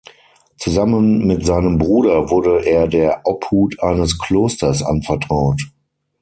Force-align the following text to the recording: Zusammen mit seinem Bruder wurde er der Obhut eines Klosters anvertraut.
Zusammen 0.57 1.27
mit 1.27 1.45
seinem 1.45 1.77
Bruder 1.77 2.31
wurde 2.31 2.65
er 2.65 2.87
der 2.87 3.21
Obhut 3.23 3.79
eines 3.83 4.17
Klosters 4.17 4.81
anvertraut. 4.81 5.61